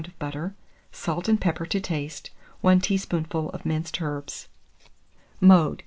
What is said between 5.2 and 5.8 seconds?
Mode.